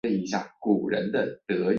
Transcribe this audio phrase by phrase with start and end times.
[0.03, 0.97] 属于第三收费
[1.47, 1.63] 区。